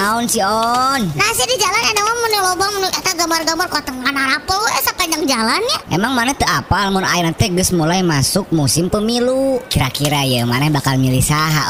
Naon 0.00 0.24
si 0.24 0.40
On? 0.40 0.96
Nasi 1.12 1.44
di 1.44 1.60
jalan 1.60 1.76
ada 1.76 2.00
mah 2.00 2.16
menu 2.24 2.38
lobang 2.40 2.72
menu 2.72 2.88
eta 2.88 3.12
gambar-gambar 3.20 3.68
kota 3.68 3.92
tengah 3.92 4.32
apa 4.32 4.54
we 4.56 4.72
sepanjang 4.80 5.28
jalan 5.28 5.60
ya. 5.60 5.78
Emang 5.92 6.16
mana 6.16 6.32
teu 6.32 6.48
apal 6.48 6.88
mun 6.88 7.04
ayeuna 7.04 7.36
teh 7.36 7.52
geus 7.52 7.68
mulai 7.76 8.00
masuk 8.00 8.48
musim 8.48 8.88
pemilu. 8.88 9.60
Kira-kira 9.68 10.24
ya 10.24 10.48
mana 10.48 10.72
bakal 10.72 10.96
milih 10.96 11.20
saha 11.20 11.62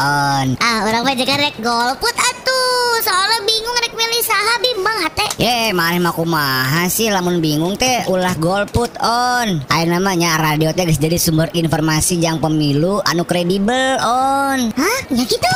On? 0.46 0.54
Ah, 0.62 0.86
orang 0.86 1.02
mah 1.02 1.18
jeung 1.18 1.26
rek 1.26 1.58
golput 1.58 2.14
atuh. 2.14 3.02
Soalnya 3.02 3.42
bingung 3.42 3.76
rek 3.82 3.98
milih 3.98 4.22
saha 4.22 4.54
bimbang 4.62 4.98
hate. 5.10 5.26
Ye, 5.34 5.74
mana 5.74 5.98
mah 5.98 6.14
kumaha 6.14 6.86
sih 6.86 7.10
lamun 7.10 7.42
bingung 7.42 7.74
teh 7.74 8.06
ulah 8.06 8.38
golput 8.38 8.94
On. 9.02 9.58
Ayeuna 9.74 9.98
namanya 9.98 10.38
radio 10.38 10.70
teh 10.70 10.86
geus 10.86 11.02
jadi 11.02 11.18
sumber 11.18 11.50
informasi 11.50 12.22
yang 12.22 12.38
pemilu 12.38 13.02
anu 13.02 13.26
kredibel 13.26 13.98
On. 14.06 14.70
Hah? 14.78 14.98
Ya 15.10 15.26
gitu? 15.26 15.50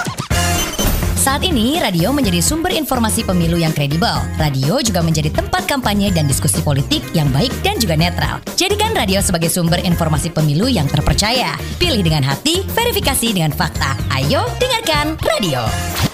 Saat 1.25 1.41
ini, 1.41 1.81
radio 1.81 2.13
menjadi 2.13 2.45
sumber 2.45 2.69
informasi 2.69 3.25
pemilu 3.25 3.57
yang 3.57 3.73
kredibel. 3.73 4.13
Radio 4.37 4.77
juga 4.85 5.01
menjadi 5.01 5.33
tempat 5.33 5.65
kampanye 5.65 6.13
dan 6.13 6.29
diskusi 6.29 6.61
politik 6.61 7.01
yang 7.17 7.33
baik 7.33 7.49
dan 7.65 7.81
juga 7.81 7.97
netral. 7.97 8.45
Jadikan 8.61 8.93
radio 8.93 9.25
sebagai 9.25 9.49
sumber 9.49 9.81
informasi 9.81 10.29
pemilu 10.29 10.69
yang 10.69 10.85
terpercaya. 10.85 11.57
Pilih 11.81 12.05
dengan 12.05 12.29
hati, 12.29 12.61
verifikasi 12.77 13.33
dengan 13.33 13.57
fakta. 13.57 13.97
Ayo 14.13 14.45
dengarkan 14.61 15.17
radio. 15.25 15.65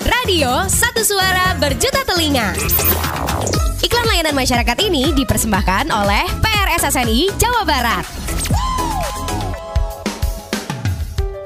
Radio, 0.07 0.70
satu 0.70 1.03
suara 1.03 1.59
berjuta 1.59 2.07
telinga. 2.07 2.55
Iklan 3.83 4.07
layanan 4.14 4.38
masyarakat 4.38 4.79
ini 4.79 5.11
dipersembahkan 5.11 5.90
oleh 5.90 6.23
PRSSNI 6.38 7.35
Jawa 7.35 7.66
Barat. 7.66 8.30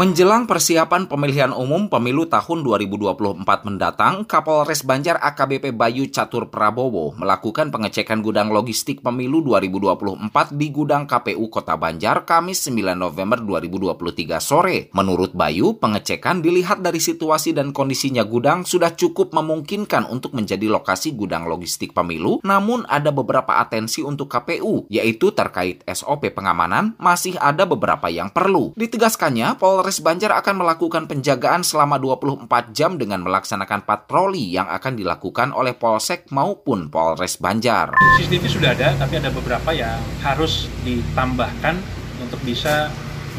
Menjelang 0.00 0.48
persiapan 0.48 1.12
pemilihan 1.12 1.52
umum 1.52 1.84
pemilu 1.92 2.24
tahun 2.24 2.64
2024 2.64 3.44
mendatang, 3.68 4.24
Kapolres 4.24 4.80
Banjar 4.80 5.20
AKBP 5.20 5.76
Bayu 5.76 6.08
Catur 6.08 6.48
Prabowo 6.48 7.12
melakukan 7.20 7.68
pengecekan 7.68 8.24
gudang 8.24 8.48
logistik 8.48 9.04
pemilu 9.04 9.44
2024 9.44 10.56
di 10.56 10.72
gudang 10.72 11.04
KPU 11.04 11.52
Kota 11.52 11.76
Banjar 11.76 12.24
Kamis 12.24 12.64
9 12.64 12.96
November 12.96 13.44
2023 13.44 14.40
sore. 14.40 14.88
Menurut 14.96 15.36
Bayu, 15.36 15.76
pengecekan 15.76 16.40
dilihat 16.40 16.80
dari 16.80 16.96
situasi 16.96 17.52
dan 17.52 17.76
kondisinya 17.76 18.24
gudang 18.24 18.64
sudah 18.64 18.96
cukup 18.96 19.36
memungkinkan 19.36 20.08
untuk 20.08 20.32
menjadi 20.32 20.64
lokasi 20.64 21.12
gudang 21.12 21.44
logistik 21.44 21.92
pemilu, 21.92 22.40
namun 22.40 22.88
ada 22.88 23.12
beberapa 23.12 23.60
atensi 23.60 24.00
untuk 24.00 24.32
KPU, 24.32 24.88
yaitu 24.88 25.28
terkait 25.36 25.84
SOP 25.84 26.32
pengamanan, 26.32 26.96
masih 26.96 27.36
ada 27.36 27.68
beberapa 27.68 28.08
yang 28.08 28.32
perlu. 28.32 28.72
Ditegaskannya, 28.80 29.60
Polres 29.60 29.89
Polres 29.90 30.06
Banjar 30.06 30.30
akan 30.38 30.62
melakukan 30.62 31.10
penjagaan 31.10 31.66
selama 31.66 31.98
24 31.98 32.46
jam 32.70 32.94
dengan 32.94 33.26
melaksanakan 33.26 33.82
patroli 33.82 34.54
yang 34.54 34.70
akan 34.70 34.94
dilakukan 34.94 35.50
oleh 35.50 35.74
Polsek 35.74 36.30
maupun 36.30 36.94
Polres 36.94 37.42
Banjar. 37.42 37.98
CCTV 38.14 38.46
sudah 38.46 38.70
ada, 38.70 38.94
tapi 38.94 39.18
ada 39.18 39.34
beberapa 39.34 39.74
yang 39.74 39.98
harus 40.22 40.70
ditambahkan 40.86 41.74
untuk 42.22 42.38
bisa 42.46 42.86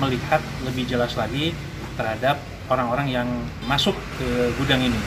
melihat 0.04 0.44
lebih 0.68 0.92
jelas 0.92 1.16
lagi 1.16 1.56
terhadap 1.96 2.36
orang-orang 2.68 3.08
yang 3.08 3.28
masuk 3.64 3.96
ke 4.20 4.52
gudang 4.60 4.84
ini. 4.84 5.00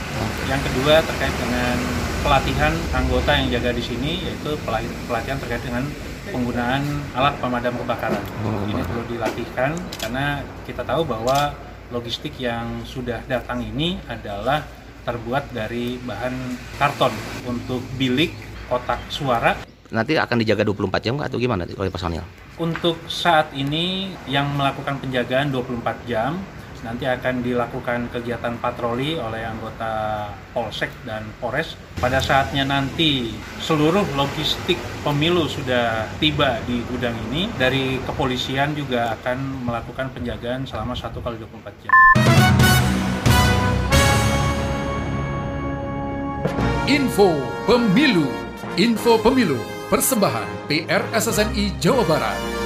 Yang 0.49 0.73
kedua 0.73 1.05
terkait 1.05 1.37
dengan 1.45 1.77
pelatihan 2.25 2.73
anggota 2.97 3.37
yang 3.37 3.53
jaga 3.53 3.77
di 3.77 3.85
sini, 3.85 4.25
yaitu 4.33 4.57
pelatihan 5.05 5.37
terkait 5.37 5.61
dengan 5.61 5.85
penggunaan 6.35 6.83
alat 7.14 7.38
pemadam 7.38 7.79
kebakaran. 7.79 8.25
Oh, 8.42 8.66
ini 8.66 8.83
perlu 8.83 9.07
dilatihkan 9.07 9.70
karena 10.03 10.42
kita 10.66 10.83
tahu 10.83 11.07
bahwa 11.07 11.55
logistik 11.94 12.35
yang 12.42 12.83
sudah 12.83 13.23
datang 13.31 13.62
ini 13.62 14.03
adalah 14.11 14.66
terbuat 15.07 15.55
dari 15.55 16.03
bahan 16.03 16.35
karton 16.75 17.14
untuk 17.47 17.87
bilik 17.94 18.35
kotak 18.66 18.99
suara. 19.14 19.62
Nanti 19.94 20.18
akan 20.18 20.42
dijaga 20.42 20.66
24 20.66 21.07
jam 21.07 21.14
atau 21.23 21.38
gimana 21.38 21.62
oleh 21.70 21.92
personil? 21.92 22.27
Untuk 22.59 22.99
saat 23.07 23.55
ini 23.55 24.11
yang 24.27 24.51
melakukan 24.59 24.99
penjagaan 24.99 25.55
24 25.55 26.11
jam 26.11 26.42
nanti 26.85 27.09
akan 27.09 27.40
dilakukan 27.40 28.12
kegiatan 28.12 28.61
patroli 28.61 29.16
oleh 29.16 29.42
anggota 29.49 30.29
Polsek 30.53 30.92
dan 31.09 31.25
Polres. 31.40 31.75
Pada 31.97 32.20
saatnya 32.20 32.68
nanti 32.68 33.33
seluruh 33.64 34.05
logistik 34.12 34.77
pemilu 35.01 35.49
sudah 35.49 36.05
tiba 36.20 36.61
di 36.68 36.85
gudang 36.92 37.16
ini, 37.33 37.49
dari 37.57 37.97
kepolisian 38.05 38.77
juga 38.77 39.16
akan 39.16 39.64
melakukan 39.64 40.12
penjagaan 40.12 40.68
selama 40.68 40.92
1 40.92 41.16
kali 41.25 41.37
24 41.40 41.83
jam. 41.83 41.92
Info 46.85 47.33
Pemilu 47.64 48.29
Info 48.77 49.16
Pemilu 49.16 49.57
Persembahan 49.88 50.68
PRSSNI 50.68 51.81
Jawa 51.81 52.05
Barat. 52.05 52.63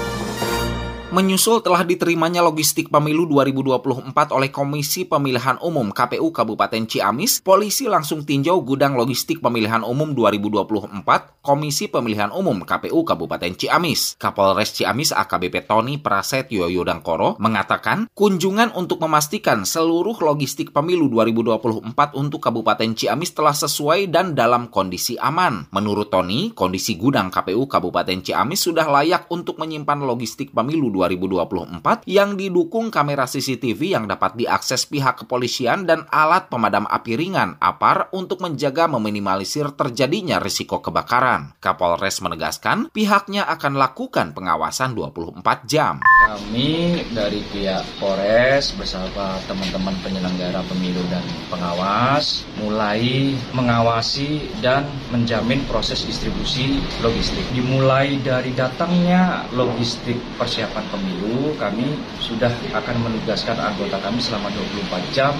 Menyusul 1.08 1.64
telah 1.64 1.88
diterimanya 1.88 2.44
logistik 2.44 2.92
pemilu 2.92 3.24
2024 3.32 4.12
oleh 4.28 4.52
Komisi 4.52 5.08
Pemilihan 5.08 5.56
Umum 5.64 5.88
KPU 5.88 6.28
Kabupaten 6.28 6.84
Ciamis, 6.84 7.40
polisi 7.40 7.88
langsung 7.88 8.28
tinjau 8.28 8.60
gudang 8.60 8.92
logistik 8.92 9.40
pemilihan 9.40 9.80
umum 9.88 10.12
2024 10.12 11.40
Komisi 11.40 11.88
Pemilihan 11.88 12.28
Umum 12.28 12.60
KPU 12.60 13.08
Kabupaten 13.08 13.56
Ciamis. 13.56 14.20
Kapolres 14.20 14.76
Ciamis 14.76 15.16
AKBP 15.16 15.64
Tony 15.64 15.96
Prasetyo 15.96 16.68
Yodangkoro 16.68 17.40
mengatakan 17.40 18.12
kunjungan 18.12 18.76
untuk 18.76 19.00
memastikan 19.00 19.64
seluruh 19.64 20.20
logistik 20.20 20.76
pemilu 20.76 21.08
2024 21.08 21.88
untuk 22.20 22.44
Kabupaten 22.44 22.92
Ciamis 22.92 23.32
telah 23.32 23.56
sesuai 23.56 24.12
dan 24.12 24.36
dalam 24.36 24.68
kondisi 24.68 25.16
aman. 25.16 25.72
Menurut 25.72 26.12
Tony, 26.12 26.52
kondisi 26.52 27.00
gudang 27.00 27.32
KPU 27.32 27.64
Kabupaten 27.64 28.20
Ciamis 28.20 28.60
sudah 28.60 28.84
layak 28.84 29.24
untuk 29.32 29.56
menyimpan 29.56 30.04
logistik 30.04 30.52
pemilu 30.52 30.97
2024 30.98 32.02
yang 32.10 32.34
didukung 32.34 32.90
kamera 32.90 33.30
CCTV 33.30 33.94
yang 33.94 34.10
dapat 34.10 34.34
diakses 34.34 34.90
pihak 34.90 35.22
kepolisian 35.22 35.86
dan 35.86 36.10
alat 36.10 36.50
pemadam 36.50 36.90
api 36.90 37.14
ringan 37.14 37.54
APAR 37.62 38.10
untuk 38.10 38.42
menjaga 38.42 38.90
meminimalisir 38.90 39.70
terjadinya 39.78 40.42
risiko 40.42 40.82
kebakaran. 40.82 41.54
Kapolres 41.62 42.18
menegaskan 42.18 42.90
pihaknya 42.90 43.46
akan 43.46 43.78
lakukan 43.78 44.34
pengawasan 44.34 44.98
24 44.98 45.70
jam. 45.70 46.02
Kami 46.18 46.98
dari 47.14 47.38
pihak 47.54 47.86
Polres 48.02 48.74
bersama 48.74 49.38
teman-teman 49.46 49.94
penyelenggara 50.02 50.66
pemilu 50.66 50.98
dan 51.14 51.22
pengawas 51.46 52.42
mulai 52.58 53.38
mengawasi 53.54 54.50
dan 54.58 54.82
menjamin 55.14 55.62
proses 55.70 56.02
distribusi 56.02 56.82
logistik. 57.06 57.46
Dimulai 57.54 58.18
dari 58.18 58.50
datangnya 58.50 59.46
logistik 59.54 60.18
persiapan 60.34 60.90
pemilu, 60.90 61.54
kami 61.54 61.86
sudah 62.18 62.50
akan 62.74 62.96
menugaskan 62.98 63.54
anggota 63.54 64.02
kami 64.02 64.18
selama 64.18 64.50
24 64.90 65.14
jam 65.14 65.38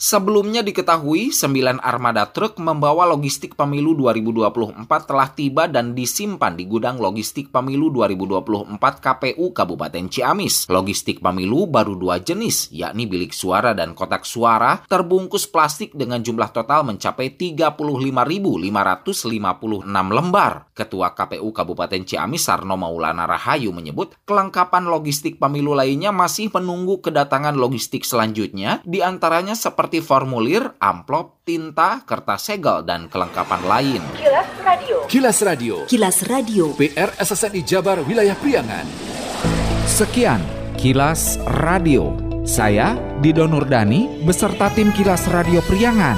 Sebelumnya 0.00 0.64
diketahui, 0.64 1.28
9 1.28 1.76
armada 1.84 2.24
truk 2.32 2.56
membawa 2.56 3.04
logistik 3.04 3.52
pemilu 3.52 3.92
2024 3.92 4.88
telah 5.04 5.28
tiba 5.36 5.68
dan 5.68 5.92
disimpan 5.92 6.56
di 6.56 6.64
gudang 6.64 6.96
logistik 6.96 7.52
pemilu 7.52 7.92
2024 7.92 8.80
KPU 8.80 9.52
Kabupaten 9.52 10.08
Ciamis. 10.08 10.64
Logistik 10.72 11.20
pemilu 11.20 11.68
baru 11.68 12.00
dua 12.00 12.16
jenis, 12.16 12.72
yakni 12.72 13.04
bilik 13.04 13.36
suara 13.36 13.76
dan 13.76 13.92
kotak 13.92 14.24
suara, 14.24 14.80
terbungkus 14.88 15.44
plastik 15.52 15.92
dengan 15.92 16.24
jumlah 16.24 16.48
total 16.48 16.88
mencapai 16.88 17.36
35.556 17.36 19.04
lembar. 20.16 20.72
Ketua 20.72 21.12
KPU 21.12 21.52
Kabupaten 21.52 22.08
Ciamis 22.08 22.48
Sarno 22.48 22.80
Maulana 22.80 23.28
Rahayu 23.28 23.68
menyebut, 23.68 24.16
kelengkapan 24.24 24.88
logistik 24.88 25.36
pemilu 25.36 25.76
lainnya 25.76 26.08
masih 26.08 26.48
menunggu 26.48 27.04
kedatangan 27.04 27.52
logistik 27.52 28.08
selanjutnya, 28.08 28.80
di 28.88 29.04
antaranya 29.04 29.52
seperti 29.52 29.88
seperti 29.90 30.06
formulir, 30.06 30.62
amplop, 30.78 31.42
tinta, 31.42 32.06
kertas 32.06 32.46
segel, 32.46 32.86
dan 32.86 33.10
kelengkapan 33.10 33.58
lain. 33.66 34.02
Kilas 34.14 34.46
Radio. 34.62 34.96
Kilas 35.10 35.38
Radio. 35.42 35.74
Kilas 35.90 36.18
Radio. 36.30 36.64
PR 36.78 37.10
SSNI 37.18 37.60
Jabar 37.66 37.98
Wilayah 38.06 38.38
Priangan. 38.38 38.86
Sekian 39.90 40.38
Kilas 40.78 41.42
Radio. 41.58 42.14
Saya 42.46 42.94
Dido 43.18 43.50
Nurdani 43.50 44.22
beserta 44.22 44.70
tim 44.70 44.94
Kilas 44.94 45.26
Radio 45.26 45.58
Priangan. 45.66 46.14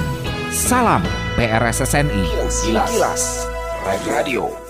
Salam 0.53 1.01
PRSSNI. 1.33 2.29
Kilas, 2.29 2.93
Kilas. 2.93 3.23
Radio. 4.05 4.62